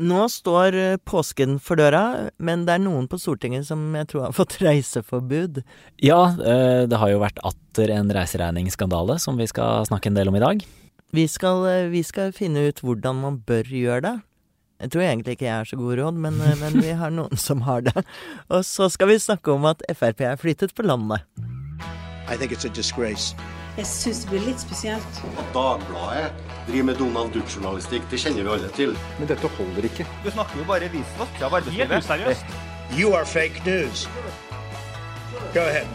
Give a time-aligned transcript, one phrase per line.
[0.00, 4.28] Nå står eh, påsken for døra, men det er noen på Stortinget som jeg tror
[4.28, 5.60] har fått reiseforbud.
[6.00, 10.32] Ja, eh, det har jo vært atter en reiseregningsskandale som vi skal snakke en del
[10.32, 10.64] om i dag.
[11.12, 14.16] Vi skal, eh, vi skal finne ut hvordan man bør gjøre det.
[14.80, 17.66] Jeg tror egentlig ikke jeg har så god råd, men, men vi har noen som
[17.68, 18.06] har det.
[18.48, 21.26] Og så skal vi snakke om at Frp er flyttet på landet.
[22.30, 23.34] I think it's a disgrace.
[23.76, 25.20] Jeg syns det blir litt spesielt.
[25.36, 28.96] At Dagbladet driver med Donald Duck-journalistikk, det kjenner vi alle til.
[29.18, 30.06] Men dette holder ikke.
[30.24, 31.96] Du snakker jo bare visvask av arbeidslivet.
[31.96, 32.54] Helt useriøst.
[32.98, 34.06] You are fake news.
[35.54, 35.90] Go ahead.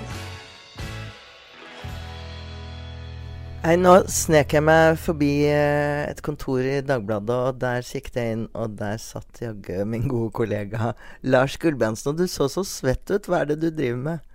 [3.66, 8.36] Hei, nå snek jeg meg forbi eh, et kontor i Dagbladet, og der kikket jeg
[8.36, 10.92] inn, og der satt jaggu min gode kollega
[11.26, 12.12] Lars Gulbrandsen.
[12.12, 13.26] Og du så så svett ut.
[13.26, 14.35] Hva er det du driver med?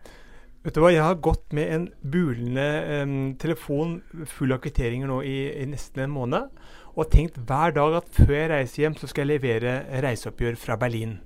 [0.61, 2.67] Vet du hva, Jeg har gått med en bulende
[3.01, 3.95] um, telefon
[4.29, 6.51] full av kvitteringer nå i, i, nesten en måned.
[7.01, 10.77] Og tenkt hver dag at før jeg reiser hjem, så skal jeg levere reiseoppgjør fra
[10.81, 11.17] Berlin.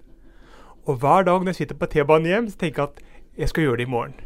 [0.87, 3.67] Og hver dag når jeg sitter på T-banen hjem, så tenker jeg at jeg skal
[3.67, 4.17] gjøre det i morgen.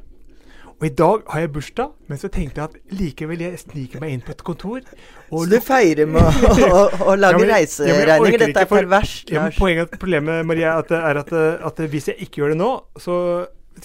[0.78, 4.12] Og i dag har jeg bursdag, men så tenkte jeg at likevel jeg sniker meg
[4.14, 4.84] inn på et kontor.
[5.32, 6.20] så du feirer med
[6.68, 8.44] å, å, å lage ja, reiseregninger?
[8.44, 12.54] Dette er perverst, ja, Poenget, problemet Maria, at, er at, at, hvis jeg ikke gjør
[12.54, 13.16] det nå, så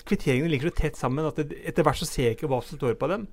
[0.01, 2.79] kvitteringene ligger så tett sammen at det, etter hvert så ser jeg ikke hva som
[2.79, 3.27] står på dem.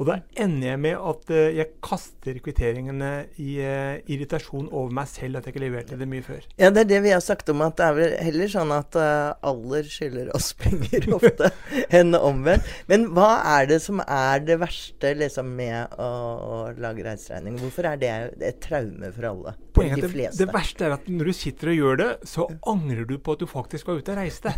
[0.00, 3.10] Og da ender jeg med at uh, jeg kaster kvitteringene
[3.42, 6.46] i uh, irritasjon over meg selv at jeg ikke leverte det mye før.
[6.56, 8.96] Ja, det er det vi har sagt om at det er vel heller sånn at
[8.96, 11.52] uh, alder skylder oss penger ofte,
[11.92, 12.72] enn omvendt.
[12.88, 17.60] Men hva er det som er det verste liksom, med å, å lage reiseregning?
[17.60, 19.56] Hvorfor er det et traume for alle?
[19.76, 20.38] For de fleste.
[20.40, 23.36] Det, det verste er at når du sitter og gjør det, så angrer du på
[23.36, 24.56] at du faktisk var ute og reiste.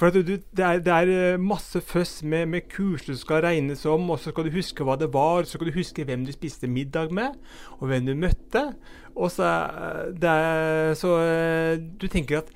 [0.00, 3.84] For du, det, er, det, er, eh, masse føss med, med, kurs du skal regnes
[3.86, 6.32] om, og så skal du huske hva det var, så skal du huske hvem du
[6.34, 7.36] spiste middag med,
[7.78, 8.66] og hvem du møtte.
[9.14, 12.50] Og så, eh, er, så eh, du tenker at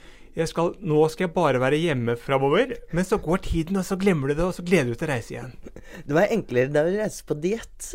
[0.51, 2.75] skal, nå skal jeg bare være hjemme framover.
[2.95, 5.09] Men så går tiden, og så glemmer du det, og så gleder du deg til
[5.09, 5.55] å reise igjen.
[6.07, 7.89] Det var enklere da du reiste på diett.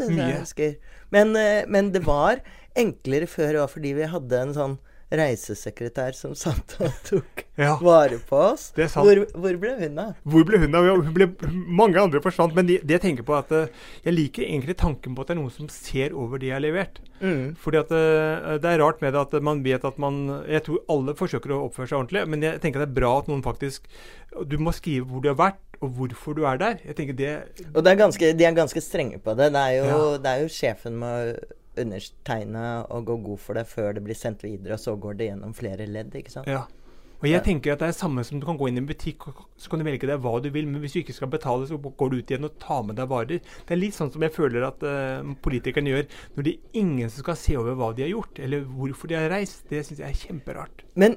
[1.13, 1.35] Men,
[1.71, 2.41] men det var
[2.79, 4.75] enklere før òg fordi vi hadde en sånn
[5.17, 8.69] reisesekretær som satt og tok ja, vare på oss.
[8.73, 10.13] Hvor, hvor, ble hun av?
[10.25, 10.87] Hvor ble hun av?
[11.51, 12.55] Mange andre forsvant.
[12.57, 13.67] Men det, de jeg tenker på at uh,
[14.05, 16.65] jeg liker egentlig tanken på at det er noen som ser over det jeg har
[16.65, 17.01] levert.
[17.21, 17.53] Mm.
[17.61, 20.17] Fordi at uh, Det er rart med det at man vet at man
[20.49, 23.29] Jeg tror alle forsøker å oppføre seg ordentlig, men jeg tenker det er bra at
[23.31, 23.85] noen faktisk
[24.49, 26.79] Du må skrive hvor du har vært, og hvorfor du er der.
[26.83, 27.33] Jeg tenker det
[27.71, 29.51] Og det er ganske, de er ganske strenge på det.
[29.53, 30.15] Det er jo, ja.
[30.23, 31.37] det er jo sjefen med
[31.79, 35.29] undertegne og gå god for det før det blir sendt videre, og så går det
[35.31, 36.15] gjennom flere ledd.
[36.15, 36.49] ikke sant?
[36.49, 36.65] Ja.
[37.23, 39.29] Og jeg tenker at det er samme som du kan gå inn i en butikk
[39.29, 41.69] og så kan du velge deg hva du vil, men hvis du ikke skal betale,
[41.69, 43.39] så går du ut igjen og tar med deg varer.
[43.39, 47.13] Det er litt sånn som jeg føler at uh, politikerne gjør når det er ingen
[47.13, 49.63] som skal se over hva de har gjort, eller hvorfor de har reist.
[49.71, 50.83] Det syns jeg er kjemperart.
[50.99, 51.15] Men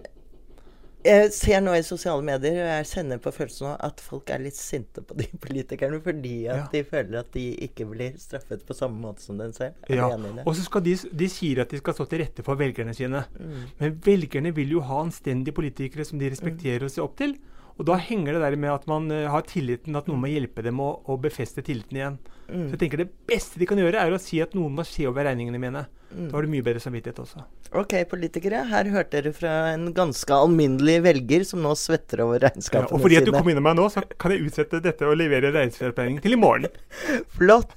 [1.06, 4.42] jeg ser nå i sosiale medier, og jeg kjenner på følelsen av at folk er
[4.44, 6.68] litt sinte på de politikerne fordi at ja.
[6.74, 9.76] de føler at de ikke blir straffet på samme måte som den selv.
[9.88, 10.10] Er ja.
[10.44, 13.24] Og så skal de, de sier at de skal stå til rette for velgerne sine.
[13.38, 13.60] Mm.
[13.80, 16.88] Men velgerne vil jo ha anstendige politikere som de respekterer mm.
[16.88, 17.36] og ser opp til.
[17.76, 20.64] Og da henger det der med at man uh, har tilliten, at noen må hjelpe
[20.64, 22.16] dem å, å befeste tilliten igjen.
[22.47, 22.64] Mm.
[22.69, 25.04] Så jeg tenker Det beste de kan gjøre, er å si at noen må se
[25.09, 25.84] over regningene mine.
[26.09, 26.28] Mm.
[26.31, 27.44] Da har du mye bedre samvittighet også.
[27.76, 28.62] Ok, politikere.
[28.70, 32.94] Her hørte dere fra en ganske alminnelig velger som nå svetter over regnskapene sine.
[32.94, 35.19] Ja, og fordi at du kom innom meg nå, så kan jeg utsette dette og
[35.20, 36.70] levere regnskapsregning til i morgen.
[37.36, 37.76] Flott.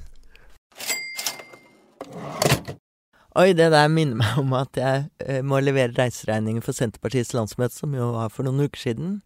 [3.40, 7.76] Oi, det der minner meg om at jeg eh, må levere reiseregninger for Senterpartiets landsmøte,
[7.78, 9.20] som jo var for noen uker siden.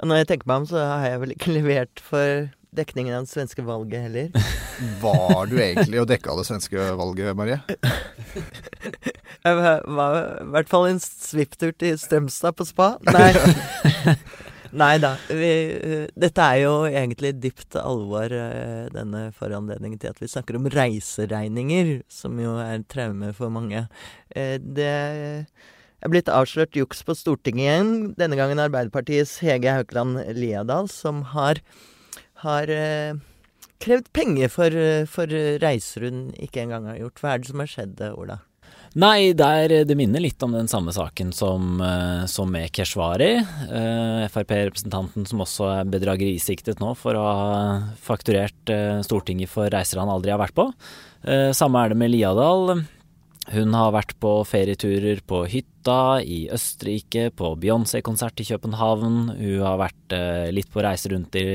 [0.00, 3.32] Når jeg tenker meg om, så har jeg vel ikke levert for dekningen av det
[3.32, 4.50] svenske valget heller.
[5.02, 7.58] Var du egentlig og dekka det svenske valget, Marie?
[9.44, 12.94] jeg var i hvert fall en svipptur til Strømstad på spa.
[13.10, 14.14] Nei.
[14.70, 15.10] Nei da.
[15.26, 15.50] Vi,
[16.14, 21.98] dette er jo egentlig dypt alvor, uh, denne foranledningen til at vi snakker om reiseregninger,
[22.08, 23.82] som jo er traume for mange.
[24.30, 24.56] Uh,
[26.00, 27.90] det er blitt avslørt juks på Stortinget igjen.
[28.16, 31.60] Denne gangen Arbeiderpartiets Hege Haukeland Liadal, som har,
[32.40, 33.18] har eh,
[33.84, 34.76] krevd penger for,
[35.12, 37.20] for, reiser hun ikke engang har gjort.
[37.20, 38.38] Hva er det som har skjedd, Ola?
[38.98, 43.36] Nei, der, det minner litt om den samme saken som, eh, som med Keshvari.
[43.38, 47.60] Eh, Frp-representanten som også er bedragerisiktet nå for å ha
[48.02, 50.66] fakturert eh, Stortinget for reiser han aldri har vært på.
[51.22, 52.80] Eh, samme er det med Liadal.
[53.50, 59.16] Hun har vært på ferieturer på hytta i Østerrike, på Beyoncé-konsert i København.
[59.40, 61.46] Hun har vært eh, litt på reise rundt i,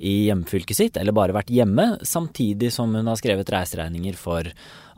[0.00, 4.48] i hjemfylket sitt, eller bare vært hjemme, samtidig som hun har skrevet reiseregninger for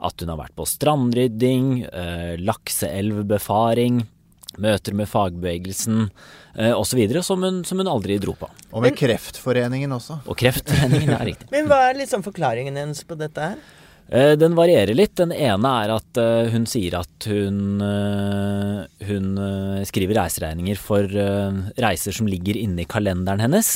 [0.05, 4.05] at hun har vært på strandrydding, eh, lakseelvbefaring,
[4.63, 6.05] møter med fagbevegelsen
[6.55, 7.01] eh, osv.
[7.27, 8.47] Som, hun- som hun aldri dro på.
[8.71, 10.21] Og med Kreftforeningen også.
[10.31, 11.49] Og Kreftforeningen, er riktig.
[11.51, 13.59] Men hva er liksom forklaringen hennes på dette her?
[14.09, 15.15] Eh, Den varierer litt.
[15.17, 19.31] Den ene er at eh, hun sier at hun, eh, hun
[19.89, 21.09] skriver reiseregninger for
[21.81, 23.73] reiser som ligger inne i kalenderen hennes.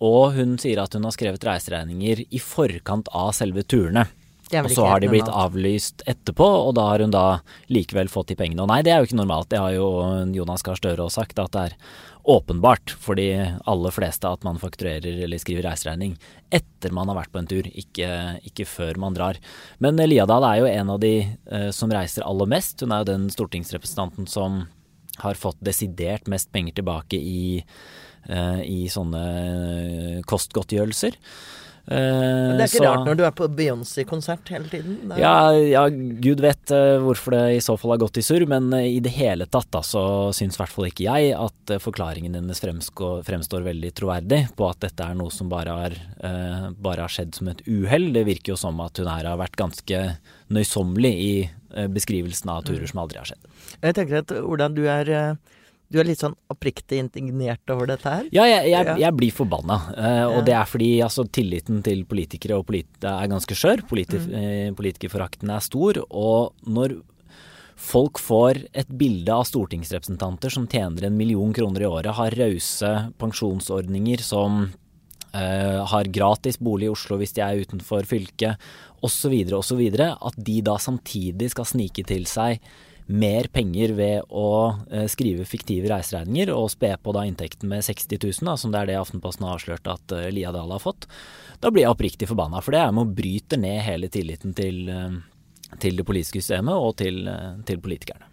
[0.00, 4.06] Og hun sier at hun har skrevet reiseregninger i forkant av selve turene.
[4.50, 7.38] Og så har de blitt avlyst etterpå, og da har hun da
[7.70, 8.64] likevel fått de pengene.
[8.64, 9.46] Og nei, det er jo ikke normalt.
[9.52, 9.90] Det har jo
[10.34, 11.76] Jonas Gahr Støre også sagt, at det er
[12.30, 13.28] åpenbart for de
[13.68, 16.16] aller fleste at man fakturerer eller skriver reiseregning
[16.54, 18.10] etter man har vært på en tur, ikke,
[18.46, 19.38] ikke før man drar.
[19.82, 22.82] Men Liadal er jo en av de eh, som reiser aller mest.
[22.82, 24.64] Hun er jo den stortingsrepresentanten som
[25.20, 27.62] har fått desidert mest penger tilbake i,
[28.28, 31.18] eh, i sånne eh, kostgodtgjørelser.
[31.86, 35.12] Eh, Men det er ikke så- rart når du er på Beyoncé-konsert hele tiden.
[35.18, 38.72] Ja, ja, gud vet eh, hvorfor det i så fall har gått i surr, men
[38.72, 41.78] eh, i det hele tatt da, så syns i hvert fall ikke jeg at eh,
[41.82, 45.90] forklaringen hennes fremstår, fremstår veldig troverdig på at dette er noe som bare har,
[46.22, 48.12] eh, bare har skjedd som et uhell.
[48.12, 50.02] Det virker jo som at hun her har vært ganske
[50.50, 51.32] nøysommelig i
[51.74, 53.50] eh, beskrivelsen av turer som aldri har skjedd.
[53.82, 55.34] Jeg tenker at hvordan du er, eh,
[55.90, 58.26] du er litt sånn oppriktig indignert over dette her.
[58.34, 59.78] Ja, jeg, jeg, jeg blir forbanna.
[59.90, 63.82] Uh, og det er fordi altså, tilliten til politikere polit er ganske skjør.
[63.90, 64.76] Politi mm.
[64.78, 65.98] politikerforakten er stor.
[66.10, 67.00] Og når
[67.80, 72.92] folk får et bilde av stortingsrepresentanter som tjener en million kroner i året, har rause
[73.18, 74.62] pensjonsordninger som
[75.34, 78.70] uh, har gratis bolig i Oslo hvis de er utenfor fylket,
[79.00, 82.60] osv., osv., at de da samtidig skal snike til seg
[83.10, 84.50] mer penger ved å
[84.90, 88.82] eh, skrive fiktive reiseregninger og spe på da inntekten med 60 000, da, som det
[88.82, 91.08] er det Aftenposten har avslørt at eh, Lia Dahl har fått.
[91.60, 94.82] Da blir jeg oppriktig forbanna, for det er med å bryte ned hele tilliten til,
[94.94, 95.16] eh,
[95.82, 97.24] til det politiske systemet og til,
[97.66, 98.30] til politikerne.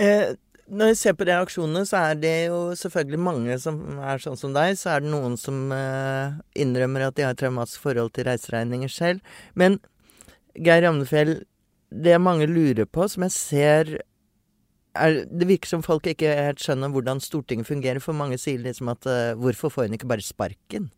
[0.00, 0.32] Eh,
[0.68, 4.56] når jeg ser på reaksjonene, så er det jo selvfølgelig mange som er sånn som
[4.56, 4.74] deg.
[4.76, 5.62] Så er det noen som
[6.52, 9.24] innrømmer at de har et traumatisk forhold til reiseregninger selv.
[9.56, 9.78] Men
[10.52, 11.38] Geir Ramnefjell,
[11.90, 13.92] det mange lurer på, som jeg ser
[14.98, 18.02] er, Det virker som folk ikke helt skjønner hvordan Stortinget fungerer.
[18.02, 20.88] For mange sier liksom at uh, hvorfor får hun ikke bare sparken?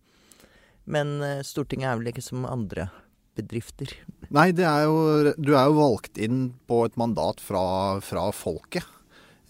[0.89, 2.89] Men uh, Stortinget er vel ikke som andre
[3.37, 3.93] bedrifter.
[4.33, 8.87] Nei, er jo, du er jo valgt inn på et mandat fra, fra folket.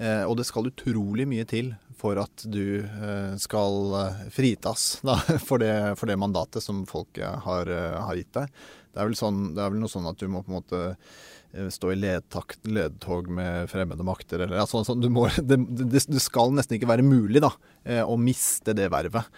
[0.01, 5.19] Eh, og det skal utrolig mye til for at du eh, skal eh, fritas da,
[5.49, 7.69] for, det, for det mandatet som folket har,
[8.07, 8.63] har gitt deg.
[8.91, 11.69] Det er, sånn, det er vel noe sånn at du må på en måte eh,
[11.73, 14.43] stå i ledtakt, ledtog med fremmede makter.
[14.43, 17.53] Eller, altså, sånn, må, det, det skal nesten ikke være mulig da,
[17.85, 19.31] eh, å miste det vervet.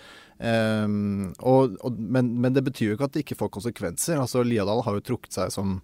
[0.43, 4.19] Um, og, og, men, men det betyr jo ikke at det ikke får konsekvenser.
[4.19, 5.77] Altså, Liadal har jo trukket seg som,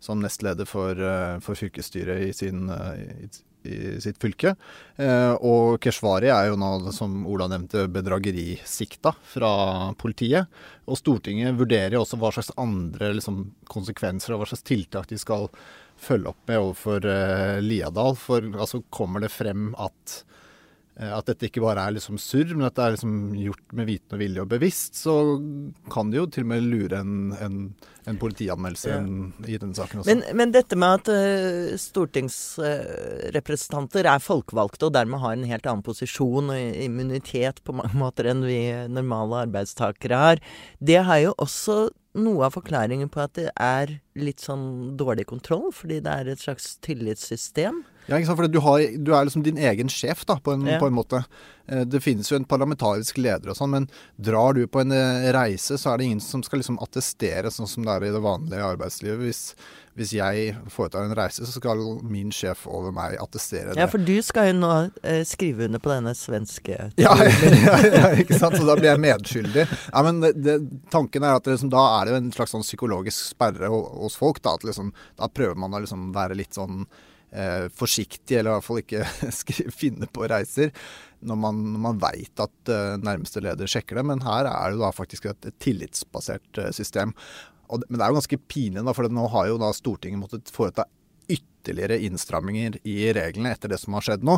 [0.00, 3.28] som nestleder for, eh, for fylkesstyret i, sin, eh, i,
[3.68, 4.54] i sitt fylke.
[4.96, 9.50] Eh, og Keshvari er jo nå, som Ola nevnte, bedragerisikta fra
[9.98, 10.52] politiet.
[10.86, 15.50] Og Stortinget vurderer også hva slags andre liksom, konsekvenser og hva slags tiltak de skal
[15.96, 17.10] følge opp med overfor
[17.64, 18.18] Liadal.
[18.20, 20.20] For altså, kommer det frem at
[20.96, 24.14] at dette ikke bare er liksom surr, men at det er liksom gjort med viten
[24.16, 25.12] og vilje og bevisst, så
[25.92, 27.56] kan det jo til og med lure en, en,
[28.08, 29.00] en politianmeldelse Ja.
[29.44, 30.08] i denne saken også.
[30.08, 35.84] Men, men dette med at uh, stortingsrepresentanter er folkevalgte og dermed har en helt annen
[35.84, 40.36] posisjon og immunitet på mange måter enn vi normale arbeidstakere har,
[40.80, 45.68] det har jo også noe av forklaringen på at det er litt sånn dårlig kontroll,
[45.76, 47.82] fordi det er et slags tillitssystem.
[48.06, 48.38] Ja, ikke sant?
[48.38, 50.78] For du, har, du er liksom din egen sjef, da, på en, Ja.
[50.82, 51.24] på en måte.
[51.68, 55.32] Eh, Det finnes jo en parlamentarisk leder og sånn, men drar du på en eh,
[55.34, 58.22] reise, så er det ingen som skal liksom attestere, sånn som det er i det
[58.22, 59.18] vanlige arbeidslivet.
[59.24, 59.40] Hvis,
[59.98, 63.80] hvis jeg foretar en reise, så skal min sjef over meg attestere det.
[63.82, 64.70] Ja, for du skal jo nå
[65.02, 68.54] eh, skrive under på denne svenske Ja, ja, ja, ikke sant?
[68.60, 69.66] Så da blir jeg medskyldig.
[69.90, 70.56] Ja, men det, det,
[70.94, 74.14] tanken er at det liksom, da er det jo en slags sånn psykologisk sperre hos
[74.20, 74.38] folk.
[74.46, 76.84] Da, at liksom, da prøver man å liksom være litt sånn
[77.32, 80.72] eh, forsiktig, eller i hvert fall ikke finne på reiser,
[81.26, 84.06] når man, når man veit at eh, nærmeste leder sjekker det.
[84.12, 87.14] Men her er det da faktisk et, et tillitsbasert eh, system.
[87.66, 90.54] Og, men det er jo ganske pinlig, da, for nå har jo da Stortinget måttet
[90.54, 90.86] foreta
[91.26, 94.36] ytterligere innstramminger i reglene etter det som har skjedd nå.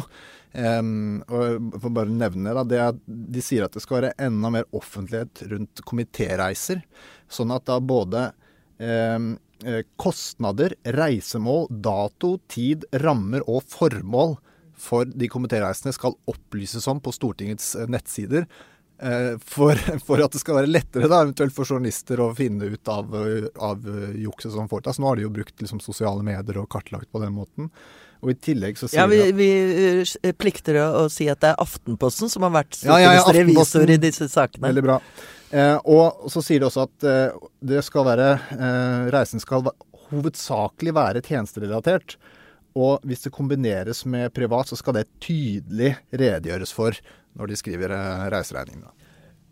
[0.54, 4.48] Um, og får bare nevne da, det at De sier at det skal være enda
[4.54, 6.80] mer offentlighet rundt komitéreiser.
[7.28, 8.30] Sånn at da både
[8.80, 9.18] eh,
[9.98, 14.36] kostnader, reisemål, dato, tid, rammer og formål
[14.78, 18.44] for de komitéreisende skal opplyses om på Stortingets eh, nettsider.
[19.02, 19.74] eh, For,
[20.06, 23.48] for at det skal være lettere da, eventuelt for journalister å finne ut av, eh,
[23.58, 25.00] av eh, jukset som foretas.
[25.02, 27.72] Nå har de jo brukt liksom, sosiale medier og kartlagt på den måten.
[28.22, 29.50] Og i tillegg så sier Ja, vi, vi
[30.22, 33.26] eh, plikter å, å si at det er Aftenposten som har vært Ja, ja, ja,
[33.26, 33.90] Aftenposten.
[33.94, 34.68] i disse sakene.
[34.70, 35.00] Veldig bra.
[35.50, 39.70] Eh, og så sier de også at eh, det skal være eh, Reisen skal
[40.10, 42.18] hovedsakelig være tjenesterelatert.
[42.78, 46.96] Og hvis det kombineres med privat, så skal det tydelig redegjøres for
[47.38, 48.92] når de skriver eh, reiseregningene.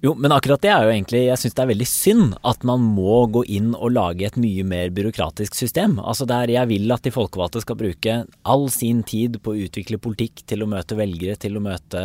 [0.05, 2.83] Jo, men akkurat det er jo egentlig Jeg syns det er veldig synd at man
[2.85, 5.97] må gå inn og lage et mye mer byråkratisk system.
[5.99, 10.01] Altså der jeg vil at de folkevalgte skal bruke all sin tid på å utvikle
[10.03, 12.03] politikk til å møte velgere, til å møte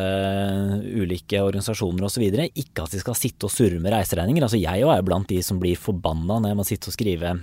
[0.87, 2.29] ulike organisasjoner osv.
[2.47, 4.47] Ikke at de skal sitte og surre med reiseregninger.
[4.47, 7.35] Altså jeg òg er blant de som blir forbanna når jeg må sitte og skrive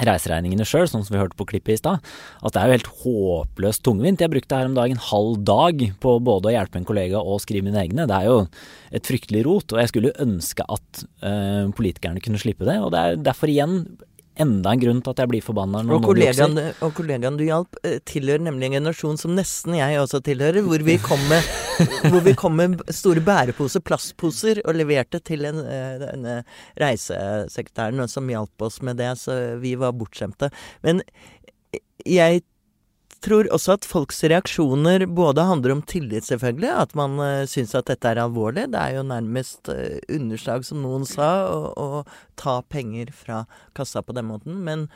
[0.00, 2.12] reiseregningene sjøl, sånn som vi hørte på klippet i stad.
[2.40, 4.22] At det er jo helt håpløst tungvint.
[4.24, 7.42] Jeg brukte her om dagen en halv dag på både å hjelpe en kollega og
[7.44, 8.08] skrive mine egne.
[8.08, 8.38] Det er jo
[8.92, 12.78] et fryktelig rot, og jeg skulle ønske at eh, politikerne kunne slippe det.
[12.80, 13.82] Og det er derfor igjen
[14.40, 17.98] enda en grunn til at jeg blir forbanna Og kollegaen, og kollegaen du hjalp, eh,
[18.08, 21.50] tilhører nemlig en generasjon som nesten jeg også tilhører, hvor vi kom med,
[22.10, 26.38] hvor vi kom med store bæreposer, plastposer, og leverte til en, eh, denne
[26.80, 30.52] reisesekretæren som hjalp oss med det, så vi var bortskjemte.
[30.86, 31.04] Men
[32.06, 32.42] jeg
[33.24, 37.88] tror også at folks reaksjoner både handler om tillit, selvfølgelig, at man uh, syns at
[37.90, 38.68] dette er alvorlig.
[38.74, 43.44] Det er jo nærmest uh, underslag, som noen sa, å, å ta penger fra
[43.78, 44.60] kassa på den måten.
[44.66, 44.88] Men,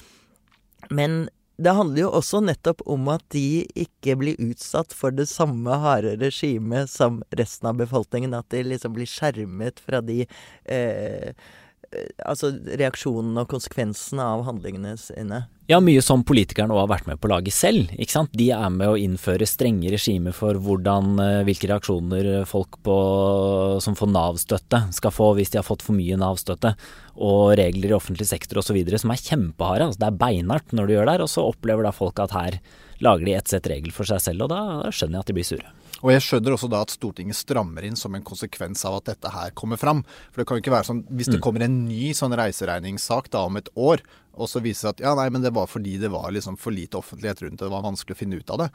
[0.91, 5.79] men det handler jo også nettopp om at de ikke blir utsatt for det samme
[5.81, 8.37] harde regimet som resten av befolkningen.
[8.37, 14.97] At de liksom blir skjermet fra de eh, eh, Altså reaksjonene og konsekvensene av handlingene
[15.01, 15.47] sine.
[15.67, 17.89] Ja, mye som politikerne òg har vært med på laget selv.
[17.99, 18.31] ikke sant?
[18.39, 23.97] De er med å innføre strenge regimer for hvordan, eh, hvilke reaksjoner folk på, som
[23.99, 26.77] får Nav-støtte skal få hvis de har fått for mye Nav-støtte,
[27.17, 28.79] og regler i offentlig sektor osv.
[28.97, 29.89] som er kjempeharde.
[29.91, 32.31] Altså, det er beinhardt når du gjør det, her, og så opplever da folk at
[32.31, 32.61] her
[33.01, 35.37] lager de ett sett regel for seg selv, og da, da skjønner jeg at de
[35.37, 35.73] blir sure.
[36.05, 39.33] Og jeg skjønner også da at Stortinget strammer inn som en konsekvens av at dette
[39.33, 40.03] her kommer fram.
[40.31, 43.47] For det kan jo ikke være sånn hvis det kommer en ny sånn reiseregningssak da
[43.49, 44.05] om et år,
[44.37, 46.75] og så viser det at ja, nei, men det var fordi det var liksom for
[46.75, 48.69] lite offentlighet rundt det, det var vanskelig å finne ut av det,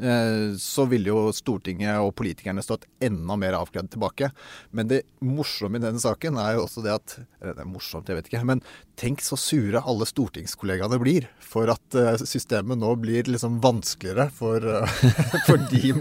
[0.00, 4.30] eh, så ville jo Stortinget og politikerne stått enda mer avkledd tilbake.
[4.72, 8.08] Men det morsomme i denne saken er jo også det at eller Det er morsomt,
[8.10, 8.40] jeg vet ikke.
[8.48, 8.60] Men
[8.98, 14.64] tenk så sure alle stortingskollegaene blir for at eh, systemet nå blir liksom vanskeligere for,
[15.46, 15.92] for fordi,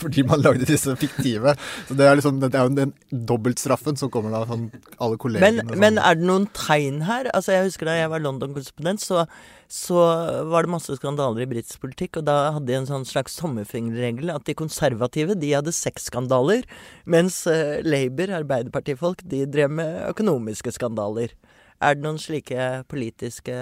[0.00, 1.54] fordi man lagde disse fiktive.
[1.88, 4.68] Så det er liksom det er jo den dobbeltstraffen som kommer da sånn
[5.02, 5.80] alle kollegene Men, sånn.
[5.82, 7.30] men er det noen tegn her?
[7.34, 9.24] Altså Jeg husker da jeg var London-korrespondent, så,
[9.72, 10.04] så
[10.50, 14.30] var det masse skandaler i britisk politikk, og da hadde de en sånn slags tommefingerregel
[14.34, 16.68] at de konservative de hadde sexskandaler,
[17.10, 21.34] mens uh, Labour, Arbeiderpartifolk, de drev med økonomiske skandaler.
[21.82, 23.58] Er det noen slike politiske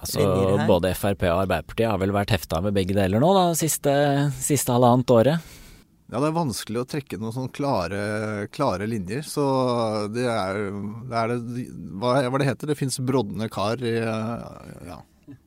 [0.00, 0.24] Altså?
[0.64, 3.92] Både Frp og Arbeiderpartiet har vel vært hefta med begge deler nå, da, siste,
[4.40, 5.50] siste halvannet året.
[6.10, 8.00] Ja, det er vanskelig å trekke noen sånne klare,
[8.50, 9.22] klare linjer.
[9.26, 9.44] Så
[10.10, 10.58] det er,
[11.06, 11.66] det er det
[12.02, 12.72] Hva er det heter?
[12.72, 14.98] Det fins brodne kar i, ja,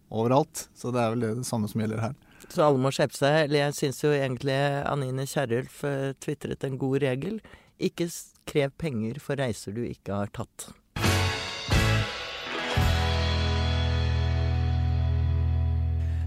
[0.07, 0.69] overalt.
[0.77, 2.15] Så det er vel det, samme som gjelder her.
[2.47, 3.41] Så alle må skjerpe seg.
[3.47, 4.55] Eller jeg syns jo egentlig
[4.87, 7.41] Anine Kierulf uh, tvitret en god regel.
[7.83, 8.07] Ikke
[8.47, 10.69] krev penger for reiser du ikke har tatt.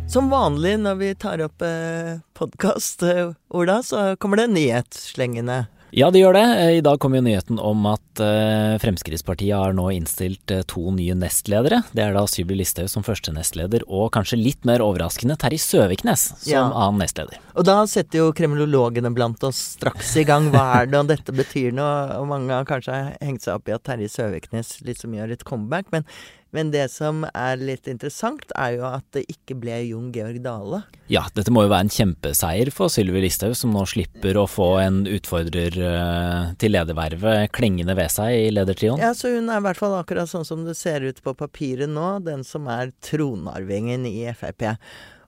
[0.08, 5.66] Som vanlig når vi tar opp eh, podkast, eh, Ola, så kommer det nyhetsslengende.
[5.96, 6.44] Ja, det gjør det.
[6.60, 10.90] Eh, I dag kom jo nyheten om at eh, Fremskrittspartiet har nå innstilt eh, to
[10.94, 11.82] nye nestledere.
[11.96, 16.28] Det er da Sylvi Listhaug som første nestleder, og kanskje litt mer overraskende Terje Søviknes
[16.38, 16.64] som Ja.
[16.70, 17.42] annen nestleder.
[17.58, 20.48] Og da setter jo kremlologene blant oss straks i gang.
[20.54, 22.18] Hva er det, og dette betyr noe?
[22.22, 25.90] Og mange har kanskje hengt seg opp i at Terje Søviknes liksom gjør et comeback.
[25.94, 26.06] Men,
[26.54, 30.82] men det som er litt interessant, er jo at det ikke ble Jon Georg Dale.
[31.10, 34.70] Ja, dette må jo være en kjempeseier for Sylvi Listhaug, som nå slipper å få
[34.82, 39.02] en utfordrer eh, til ledervervet klengende ved seg i ledertrioen.
[39.02, 41.90] Ja, så hun er i hvert fall akkurat sånn som det ser ut på papiret
[41.90, 44.70] nå, den som er tronarvingen i Frp.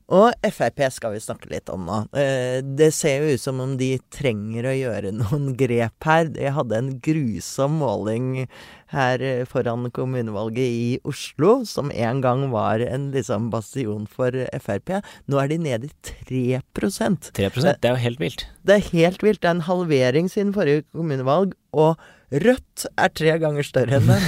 [0.08, 1.98] Og Frp skal vi snakke litt om nå.
[2.16, 6.30] Eh, Det ser jo ut som om de trenger å gjøre noen grep her.
[6.32, 8.46] De hadde en grusom måling
[8.94, 14.32] her eh, foran kommunevalget i Oslo, som en gang var en liksom bastion for
[14.64, 14.94] Frp.
[15.28, 18.46] Nå er de nede i 3% 3% det er jo helt vilt.
[18.64, 19.42] Det er helt vilt.
[19.42, 24.24] Det er en halvering siden forrige kommunevalg, og Rødt er tre ganger større enn den.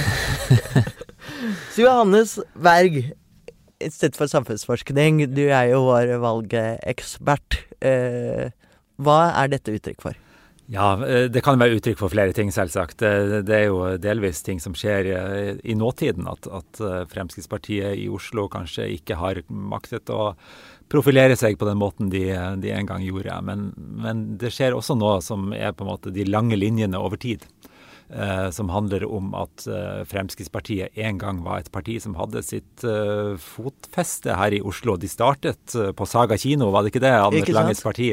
[1.69, 2.95] Så Johannes Berg,
[3.83, 7.61] Institutt for samfunnsforskning, du er jo vår valgekspert.
[7.81, 8.51] Eh,
[9.01, 10.19] hva er dette uttrykk for?
[10.71, 13.01] Ja, eh, det kan være uttrykk for flere ting, selvsagt.
[13.01, 16.29] Det, det er jo delvis ting som skjer eh, i nåtiden.
[16.31, 20.31] At, at, eh, Fremskrittspartiet i Oslo kanskje ikke har maktet å
[20.91, 22.23] profilere seg på den måten de,
[22.63, 23.35] de en gang gjorde.
[23.47, 27.19] Men, men, det skjer også noe som er på en måte de lange linjene over
[27.19, 27.43] tid.
[28.11, 32.83] Eh, som handler om at eh, Fremskrittspartiet en gang var et parti som hadde sitt
[32.83, 34.97] eh, fotfeste her i Oslo.
[34.99, 37.13] De startet på Saga kino, var det ikke det?
[37.15, 38.09] Anders Langes parti.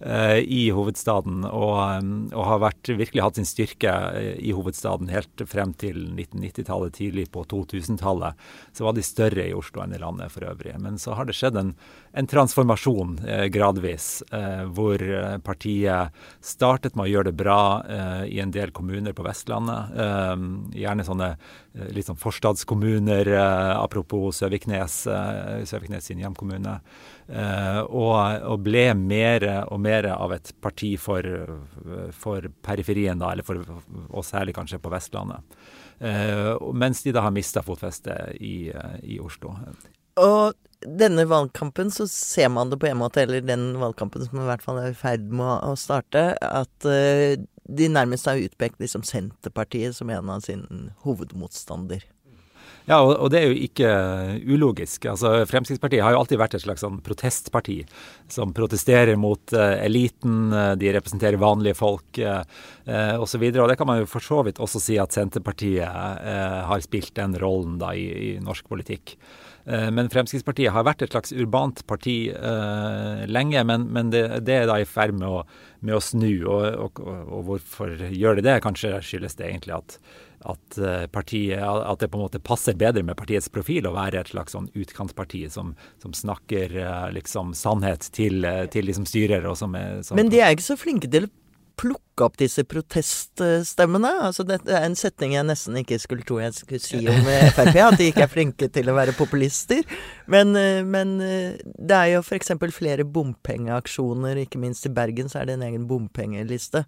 [0.00, 5.10] Eh, i hovedstaden, og, um, og, har vært, virkelig hatt sin styrke eh, i hovedstaden
[5.10, 8.38] helt frem til 1990-tallet, tidlig på 2000-tallet.
[8.78, 10.76] Så var de større i Oslo enn i landet for øvrig.
[10.78, 11.74] Men så har det skjedd en,
[12.14, 15.02] en transformasjon eh, gradvis, eh, hvor
[15.42, 16.14] partiet
[16.46, 19.98] startet med å gjøre det bra eh, i en del kommuner på Vestlandet.
[19.98, 20.46] Eh,
[20.78, 21.32] gjerne sånne
[21.94, 23.28] litt sånn forstadskommuner,
[23.78, 25.04] apropos Søviknes,
[25.68, 26.72] Søviknes sin hjemkommune.
[27.28, 28.14] Uh, og,
[28.48, 31.26] og, ble mer og mer av et parti for,
[32.16, 33.60] for periferien, da, eller for,
[34.08, 35.58] og særlig kanskje på Vestlandet.
[36.00, 38.70] Uh, mens de da har mista fotfestet i,
[39.02, 39.52] i, Oslo.
[40.18, 44.48] Og denne valgkampen så ser man det på en måte, eller den valgkampen som i
[44.48, 47.36] hvert fall er i ferd med å starte, at uh,
[47.68, 52.06] de nærmest har utpekt liksom Senterpartiet som en av sine hovedmotstander.
[52.88, 53.88] Ja, og, og, det er jo ikke
[54.48, 55.04] ulogisk.
[55.10, 57.82] Altså, Fremskrittspartiet har jo alltid vært et slags sånn protestparti
[58.32, 60.48] som protesterer mot uh, eliten.
[60.54, 62.40] Uh, de representerer vanlige folk uh,
[62.88, 63.44] uh, osv.
[63.50, 66.80] Og, og det kan man jo for så vidt også si at Senterpartiet uh, har
[66.84, 69.18] spilt den rollen da i, i norsk politikk.
[69.68, 72.30] Men Fremskrittspartiet har vært et slags urbant parti
[73.28, 75.42] lenge, men, men det, det, er da i ferd med å,
[75.84, 76.30] med å snu.
[76.48, 78.54] Og, og, og, hvorfor gjør det det?
[78.64, 79.98] Kanskje skyldes det egentlig at
[80.46, 84.22] at, eh, partiet, at det på en måte passer bedre med partiets profil å være
[84.22, 89.08] et slags sånn utkantparti som, som snakker eh, liksom sannhet til, eh, til de som
[89.08, 89.46] styrer.
[89.48, 91.34] Og som er, som Men de er ikke så flinke til å
[91.78, 94.10] plukke opp disse proteststemmene?
[94.26, 97.76] Altså Det er en setning jeg nesten ikke skulle tro jeg skulle si om Frp,
[97.84, 99.86] at de ikke er flinke til å være populister.
[100.26, 100.58] Men,
[100.90, 102.50] men det er jo f.eks.
[102.74, 106.82] flere bompengeaksjoner, ikke minst i Bergen så er det en egen bompengeliste.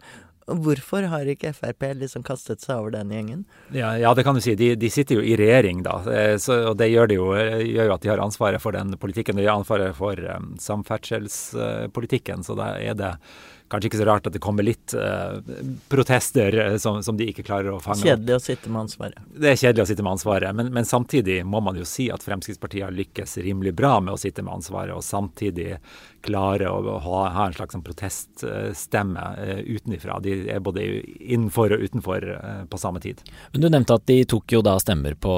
[0.51, 3.45] Hvorfor har ikke Frp liksom kastet seg over den gjengen?
[3.75, 4.57] Ja, ja det kan du si.
[4.59, 6.01] De, de, sitter jo i regjering, da.
[6.11, 8.77] Eh, så, og det gjør, de jo, eh, gjør, jo, at de har ansvaret for
[8.77, 9.39] den politikken.
[9.39, 12.45] De har ansvaret for um, samferdselspolitikken.
[12.47, 13.15] Så da er det
[13.71, 15.39] kanskje ikke så rart at det kommer litt uh,
[15.91, 18.03] protester uh, som, som, de ikke klarer å fange.
[18.03, 19.31] Kjedelig å sitte med ansvaret.
[19.31, 22.25] Det er kjedelig å sitte med ansvaret, men, men, samtidig må man jo si at
[22.27, 25.77] Fremskrittspartiet har lykkes rimelig bra med å sitte med ansvaret, og samtidig
[26.27, 30.19] klare å ha, ha en slags sånn proteststemme uh, utenifra.
[30.25, 30.85] De er både
[31.21, 32.27] innenfor og utenfor
[32.71, 33.23] på samme tid.
[33.55, 35.35] Men Du nevnte at de tok jo da stemmer på,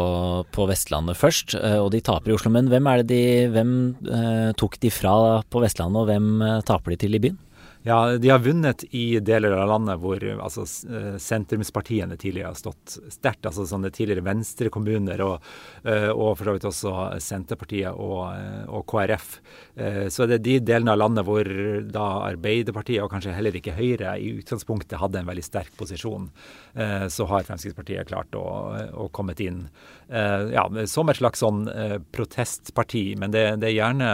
[0.54, 2.50] på Vestlandet først, og de taper i Oslo.
[2.54, 3.72] Men hvem, er det de, hvem
[4.58, 5.14] tok de fra
[5.52, 7.40] på Vestlandet, og hvem taper de til i byen?
[7.84, 12.94] Ja, de har vunnet i deler av landet hvor altså, eh, sentrumspartiene tidligere har stått
[13.10, 13.48] sterkt.
[13.48, 15.48] Altså sånne tidligere venstrekommuner, og,
[15.82, 19.28] eh, og for så vidt også Senterpartiet og, eh, og, KrF.
[20.12, 21.48] Så det er de delene av landet hvor
[21.88, 26.28] da Arbeiderpartiet, og kanskje heller ikke Høyre, i utgangspunktet hadde en veldig sterk posisjon.
[27.08, 28.42] Så har Fremskrittspartiet klart å,
[28.92, 29.62] å komme inn
[30.10, 31.64] ja, som et slags sånn
[32.12, 33.16] protestparti.
[33.16, 34.10] Men det, det er gjerne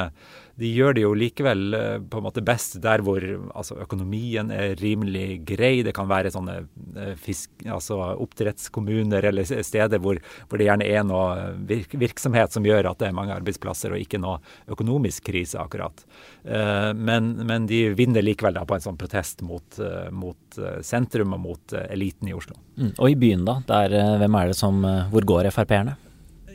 [0.59, 3.23] de gjør det jo likevel eh, på en måte best der hvor
[3.55, 5.85] altså, økonomien er rimelig grei.
[5.87, 6.57] Det kan være sånne
[6.99, 10.19] eh, fisk, altså oppdrettskommuner eller steder hvor,
[10.49, 14.03] hvor, det gjerne er noe virk, virksomhet som gjør at det er mange arbeidsplasser, og
[14.03, 14.41] ikke noe
[14.75, 16.03] økonomisk krise, akkurat.
[16.43, 19.79] Eh, men, men de vinner likevel da på en sånn protest mot,
[20.11, 22.59] mot sentrum og mot eliten i Oslo.
[22.79, 22.93] Mm.
[22.97, 23.61] Og i byen, da?
[23.71, 25.95] Der, hvem er det som Hvor går Frp-erne?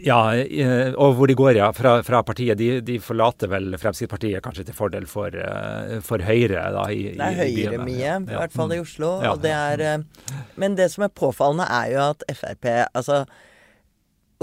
[0.03, 1.69] Ja, eh, og hvor de går, ja.
[1.75, 2.57] Fra, fra partiet.
[2.59, 6.65] De, de, forlater vel Fremskrittspartiet kanskje til fordel for, eh, for Høyre.
[6.75, 9.15] Da, i, det er Høyre mye, i hvert fall i Oslo.
[9.23, 9.33] Ja.
[9.39, 13.23] Det er, eh, men det som er påfallende, er jo at Frp Altså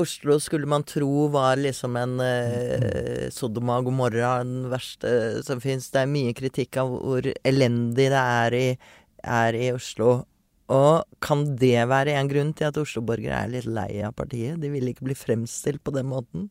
[0.00, 5.90] Oslo skulle man tro var liksom en eh, Sodoma Gomorra, den verste som fins.
[5.92, 8.66] Det er mye kritikk av hvor elendig det er i,
[9.20, 10.22] er i Oslo.
[10.70, 14.61] Og kan det være en grunn til at Oslo-borgere er litt lei av partiet?
[14.62, 16.46] De vil ikke bli fremstilt på den måten?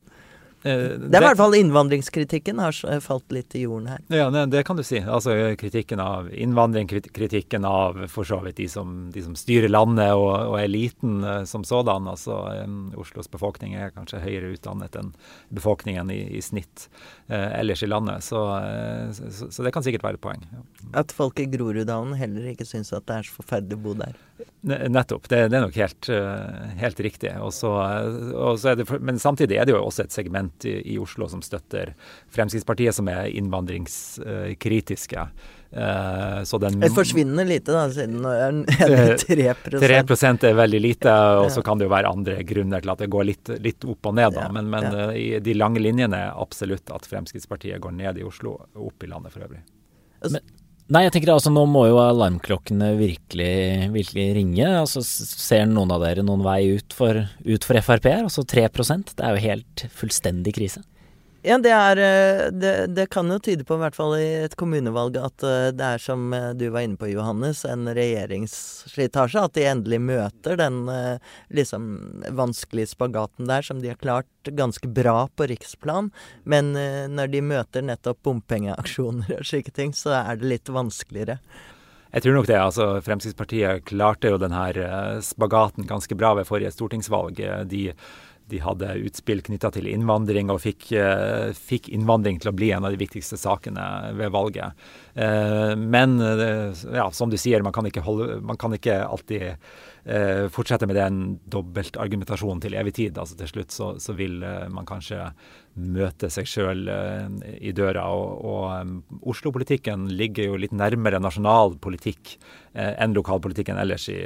[0.63, 4.01] Eh, det er i hvert fall innvandringskritikken har falt litt i jorden her.
[4.11, 4.99] Ja, det, kan du si.
[4.99, 10.11] Altså Kritikken av innvandring, kritikken av for så vidt de som, de som styrer landet
[10.17, 12.09] og, og eliten som sådan.
[12.11, 12.41] Altså
[12.99, 15.13] Oslos befolkning er kanskje høyere utdannet enn
[15.55, 16.89] befolkningen i, i snitt
[17.29, 18.25] eh, ellers i landet.
[18.27, 18.43] Så,
[19.15, 20.43] så, så, det kan sikkert være et poeng.
[20.51, 20.65] Ja.
[21.05, 24.19] At folk i Groruddalen heller ikke syns at det er så forferdelig å bo der.
[24.67, 25.27] Nettopp.
[25.31, 26.11] Det, det er nok helt,
[26.79, 27.31] helt riktig.
[27.43, 27.71] Også,
[28.35, 31.93] også det, men samtidig er det jo også et segment i, i Oslo som støtter
[32.33, 35.25] Fremskrittspartiet, som er innvandringskritiske.
[35.69, 41.13] Uh, så den Det forsvinner lite, da, siden det er 3 3 er veldig lite,
[41.43, 44.09] og så kan det jo være andre grunner til at det går litt, litt opp
[44.09, 44.47] og ned, da.
[44.55, 48.57] Men, men uh, i de lange linjene er absolutt at Fremskrittspartiet går ned i Oslo
[48.63, 49.61] og opp i landet for øvrig.
[50.25, 50.41] Men,
[50.89, 54.69] Nei, jeg tenker altså nå må jo alarmklokkene virkelig, virkelig ringe.
[54.79, 58.07] Altså Ser noen av dere noen vei ut for, ut for Frp?
[58.23, 60.81] Altså 3% det er jo helt fullstendig krise.
[61.41, 64.57] Ja, det, er, eh, det, det, kan jo tyde på, i hvert fall i et
[64.59, 69.45] kommunevalg, at eh, det er som eh, du var inne på, Johannes, en regjeringsslitasje.
[69.47, 70.81] At de endelig møter den
[71.55, 71.87] liksom
[72.35, 76.11] vanskelige spagaten der, som de har klart ganske bra på riksplan.
[76.43, 76.73] Men
[77.13, 81.39] når de møter nettopp bompengeaksjoner og slike ting, så er det litt vanskeligere.
[82.09, 82.57] Jeg tror nok det.
[82.57, 87.39] altså Fremskrittspartiet klarte jo denne spagaten ganske bra ved forrige stortingsvalg.
[87.69, 87.83] De
[88.49, 92.87] de hadde utspill knytta til innvandring, og fikk, uh, fikk, innvandring til å bli en
[92.87, 93.85] av de viktigste sakene
[94.17, 94.89] ved valget.
[95.19, 99.71] Uh, men uh, ja, som du sier, man kan ikke, holde, man kan ikke alltid
[100.49, 101.17] fortsette med den
[101.53, 103.17] dobbeltargumentasjonen til evig tid.
[103.19, 104.39] Altså Til slutt så, så vil
[104.73, 105.27] man kanskje
[105.77, 106.87] møte seg sjøl
[107.59, 108.07] i døra.
[108.15, 112.39] Og, og Oslo-politikken ligger jo litt nærmere nasjonal politikk
[112.73, 114.17] enn lokalpolitikken ellers i,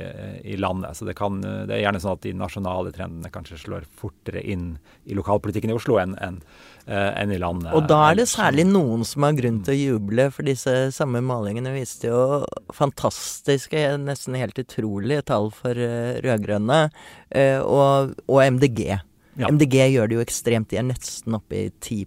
[0.54, 0.96] i landet.
[0.96, 4.78] Så det, kan, det, er gjerne sånn at de nasjonale trendene kanskje slår fortere inn
[5.04, 6.40] i lokalpolitikken i Oslo enn en,
[6.88, 7.72] enn i landet.
[7.78, 11.22] Og da er det særlig noen som har grunn til å juble, for disse samme
[11.24, 12.44] malingene viste jo
[12.76, 16.82] fantastiske, nesten helt utrolige tall for rød-grønne
[17.64, 18.84] og, og MDG.
[19.40, 19.50] Ja.
[19.50, 20.70] MDG gjør det jo ekstremt.
[20.70, 22.04] De er nesten oppe i 10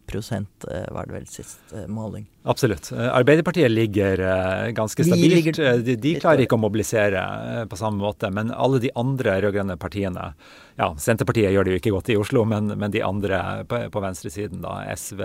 [0.94, 2.28] var det vel sist måling.
[2.46, 2.92] Absolutt.
[2.94, 4.20] Arbeiderpartiet ligger
[4.76, 5.22] ganske stabilt.
[5.22, 7.22] De, ligger, de, de klarer ikke å mobilisere
[7.66, 8.30] på samme måte.
[8.30, 10.30] Men alle de andre rød-grønne partiene
[10.76, 14.00] ja, Senterpartiet gjør det jo ikke godt i Oslo, men, men de andre på, på
[14.04, 15.22] venstresiden, da, SV,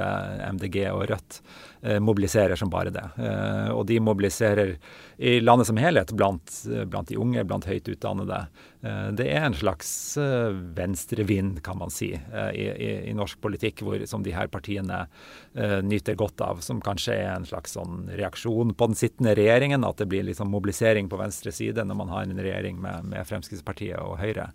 [0.55, 1.41] MDG og Rødt,
[1.84, 3.03] eh, mobiliserer som bare det.
[3.19, 4.77] Eh, og de mobiliserer
[5.19, 6.55] i landet som helhet, blant,
[6.88, 8.39] blant de unge, blant høyt utdannede.
[8.79, 9.91] Eh, det er en slags
[10.23, 14.47] eh, venstrevind, kan man si, eh, i, i, i, norsk politikk, hvor, som de her
[14.53, 15.03] partiene
[15.51, 16.63] eh, nyter godt av.
[16.63, 20.52] Som kanskje er en slags sånn reaksjon på den sittende regjeringen, at det blir liksom
[20.54, 24.50] mobilisering på venstre side når man har en regjering med, med Fremskrittspartiet og Høyre.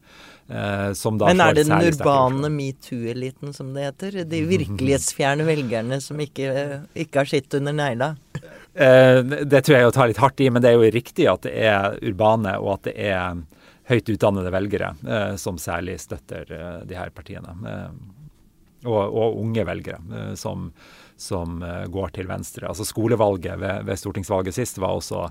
[0.48, 4.22] Eh, Men er det den urbane metoo-eliten, som det heter?
[4.30, 8.14] De virkelighetsfjerne velgerne som ikke, ikke har sitt under negla?
[8.76, 11.46] Eh, det tror jeg å ta litt hardt i, men det er jo riktig at
[11.46, 13.38] det er urbane, og at det er
[13.88, 17.56] høyt utdannede velgere eh, som særlig støtter eh, de her partiene.
[18.86, 20.68] Og, og, unge velgere som,
[21.16, 22.68] som går til venstre.
[22.68, 25.22] Altså Skolevalget ved, ved stortingsvalget sist var også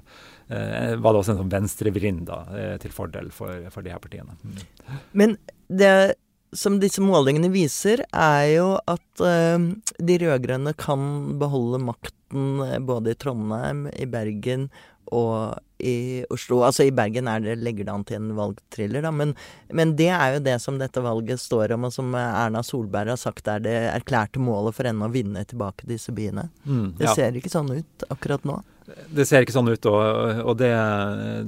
[0.47, 4.37] Eh, var det også en sånn venstrevrind eh, til fordel for, for de her partiene.
[4.43, 4.99] Mm.
[5.17, 5.35] Men
[5.67, 6.15] det
[6.55, 9.57] som disse målingene viser, er jo at eh,
[9.97, 11.07] de rød-grønne kan
[11.41, 14.69] beholde makten både i Trondheim, i Bergen
[15.13, 16.61] og i Oslo.
[16.63, 19.11] Altså i Bergen er det, legger det an til en valgthriller, da.
[19.11, 19.33] Men,
[19.75, 23.19] men, det er jo det som dette valget står om, og som Erna Solberg har
[23.21, 26.47] sagt er det erklærte målet for henne å vinne tilbake disse byene.
[26.63, 27.01] Mm, ja.
[27.01, 28.61] Det ser ikke sånn ut akkurat nå.
[28.85, 30.69] Det ser ikke sånn ut, og, og det,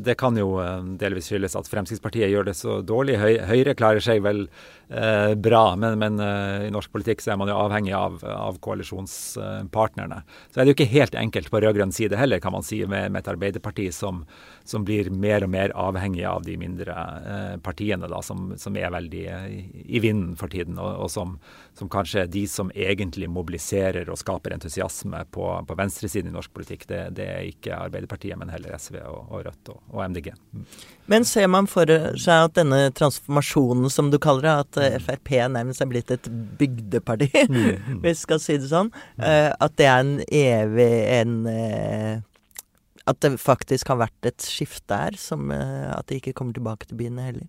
[0.01, 3.19] det, kan jo eh, delvis skyldes at Fremskrittspartiet gjør det så dårlig.
[3.21, 4.47] Høyre klarer seg vel
[4.89, 8.59] eh, bra, men, men eh, i norsk politikk så er man jo avhengig av, av
[8.63, 10.21] koalisjonspartnerne.
[10.51, 13.11] Så er det jo ikke helt enkelt på rød-grønn side heller, kan man si, med,
[13.11, 14.23] med et Arbeiderparti som,
[14.67, 18.93] som, blir mer og mer avhengig av de mindre eh, partiene, da, som, som, er
[18.93, 19.61] veldig i,
[19.97, 21.37] i vinden for tiden, og, og som,
[21.77, 26.53] som, kanskje er de som egentlig mobiliserer og skaper entusiasme på, på venstresiden i norsk
[26.55, 26.87] politikk.
[26.89, 30.31] Det, det er ikke Arbeiderpartiet, men heller SV og, og Rødt og, og, MDG.
[30.53, 30.65] Mm.
[31.11, 31.87] Men ser man for
[32.19, 36.29] seg at denne transformasjonen, som du kaller det, at eh, Frp nærmest er blitt et
[36.59, 37.99] bygdeparti, mm, mm.
[38.03, 42.15] hvis vi skal si det sånn, uh, at det er en evig en uh,
[43.07, 46.97] At det faktisk har vært et skifte her, som at det ikke kommer tilbake til
[46.99, 47.45] byene heller?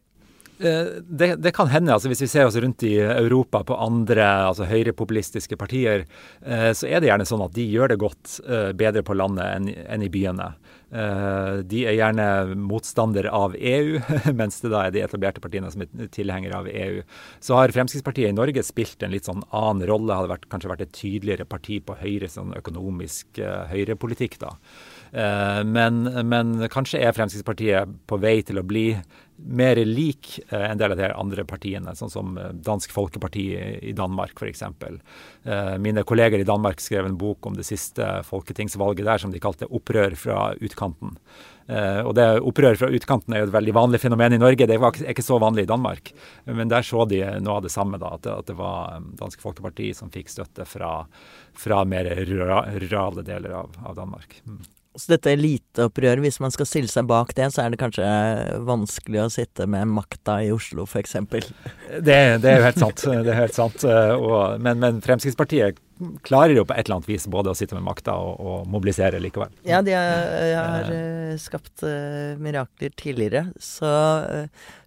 [0.59, 1.93] Eh, det, det, kan hende.
[1.95, 6.07] altså Hvis vi ser oss rundt i Europa på andre altså høyrepopulistiske partier,
[6.43, 9.71] eh, så er det gjerne sånn at de gjør det godt eh, bedre på landet
[9.79, 10.53] enn, i byene.
[10.89, 13.99] De er gjerne motstander av EU,
[14.41, 17.03] mens det da er de etablerte partiene som er tilhengere av EU.
[17.45, 20.17] Så har Fremskrittspartiet i Norge spilt en litt sånn annen rolle.
[20.17, 24.55] Hadde vært, kanskje vært et tydeligere parti på høyre sånn økonomisk høyrepolitikk da.
[25.11, 28.91] Men, men kanskje er Fremskrittspartiet på vei til å bli
[29.39, 33.45] mer lik eh, en del av de andre partiene, sånn som eh, Dansk Folkeparti
[33.91, 34.65] i Danmark f.eks.
[34.65, 39.43] Eh, mine kolleger i Danmark skrev en bok om det siste folketingsvalget der som de
[39.43, 41.17] kalte 'Opprør fra utkanten.
[41.69, 44.65] Og det Opprør fra utkanten er jo et veldig vanlig fenomen i Norge.
[44.65, 46.15] Det er ikke så vanlig i Danmark.
[46.47, 50.09] Men der så de noe av det samme, da, at det var Dansk Folkeparti som
[50.09, 51.05] fikk støtte fra,
[51.53, 54.41] fra mer rurale deler av, av Danmark.
[54.49, 54.65] Mm.
[54.99, 58.07] Så dette eliteopprøret, hvis man skal stille seg bak det, så er det kanskje
[58.67, 61.15] vanskelig å sitte med makta i Oslo, f.eks.
[61.23, 63.05] Det, det er jo helt sant.
[63.07, 63.85] Det er helt sant.
[63.87, 65.79] Og, men, men, Fremskrittspartiet
[66.27, 69.21] klarer jo på et eller annet vis både å sitte med makta og, og, mobilisere
[69.23, 69.55] likevel.
[69.67, 73.91] Ja, de har, har uh, skapt uh, mirakler tidligere, så,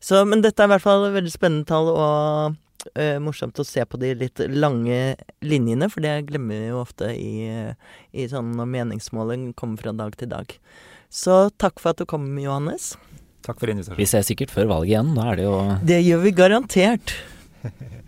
[0.04, 1.92] så, Men dette er i hvert fall veldig spennende tall.
[1.92, 2.60] og
[3.24, 5.16] morsomt å se på de litt lange
[5.46, 7.48] linjene, for det glemmer vi jo ofte i,
[8.12, 10.58] i sånn når meningsmåling kommer fra dag til dag.
[11.12, 12.94] Så takk for at du kom, Johannes.
[13.46, 14.00] Takk for invitasjonen.
[14.00, 15.16] Vi ses sikkert før valget igjen.
[15.18, 15.56] Da er det jo
[15.90, 17.08] Det gjør vi garantert.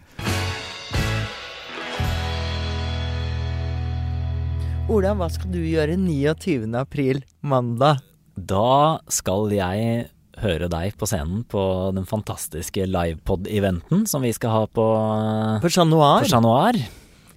[4.93, 6.67] Ola, hva skal du gjøre 29.
[6.75, 8.03] april, mandag?
[8.35, 10.07] Da skal jeg
[10.43, 11.61] høre deg på scenen på
[11.95, 14.87] den fantastiske livepod-eventen som vi skal ha på
[15.63, 16.25] På Chat Noir.
[16.25, 16.79] På Chat Noir.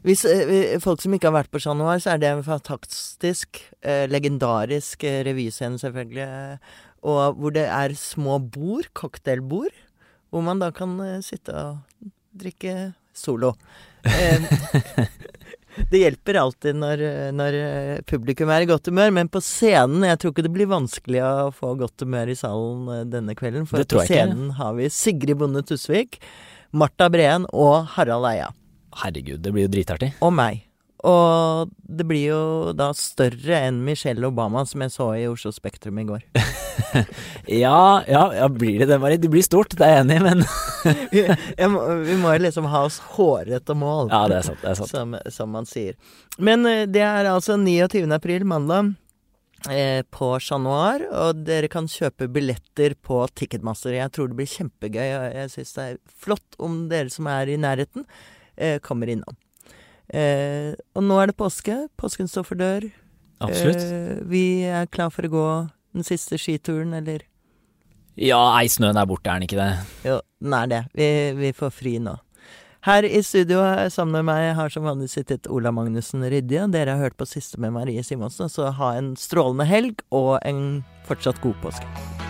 [0.07, 3.59] Hvis eh, folk som ikke har vært på Chat Noir, så er det en fantastisk,
[3.83, 6.61] eh, legendarisk eh, revyscene, selvfølgelig.
[7.07, 9.75] Og hvor det er små bord, cocktailbord,
[10.31, 13.55] hvor man da kan eh, sitte og drikke solo.
[15.91, 17.03] Det hjelper alltid når,
[17.37, 17.57] når,
[18.09, 21.49] publikum er i godt humør, men på scenen Jeg tror ikke det blir vanskelig å
[21.55, 23.69] få godt humør i salen eh, denne kvelden.
[23.69, 24.59] For på scenen ikke.
[24.61, 26.21] har vi Sigrid Bonde Tusvik,
[26.77, 28.53] Marta Breen og Harald Eia.
[29.03, 30.15] Herregud, det blir jo dritartig.
[30.25, 30.66] Og meg.
[31.07, 32.41] Og det blir jo
[32.75, 36.25] da større enn Michelle Obama, som jeg så i Oslo Spektrum i går.
[37.63, 39.23] ja, ja, ja, blir det det, Marit?
[39.23, 40.43] Det blir stort, det er jeg enig i, men
[41.77, 44.93] må, Vi må liksom ha oss hårete mål, Ja, det er sant, det er sant.
[44.93, 45.95] Som, som man sier.
[46.43, 48.03] Men eh, det er altså 29.
[48.17, 48.97] april, mandag.
[49.71, 53.97] Eh, på Chat Noir, og dere kan kjøpe billetter på Ticketmaster.
[53.97, 57.51] Jeg tror det blir kjempegøy, og jeg syns det er flott om dere som er
[57.51, 58.05] i nærheten,
[58.55, 59.39] eh, kommer innom.
[60.15, 61.87] Eh, og nå er det påske.
[61.99, 62.87] Påsken står for dør.
[63.45, 63.83] Absolutt.
[63.83, 65.49] Eh, vi er klar for å gå
[65.97, 67.25] den siste skituren, eller?
[68.17, 69.73] Ja, ei, snøen er borte, er den ikke det?
[70.07, 70.85] Jo, den er det.
[70.97, 72.17] Vi, vi, får fri nå.
[72.87, 76.69] Her i studio sammen med meg har som vanlig sittet Ola Magnussen Rydje.
[76.73, 80.81] Dere har hørt på siste med Marie Simonsen, så ha en strålende helg og en
[81.11, 82.26] fortsatt god påske.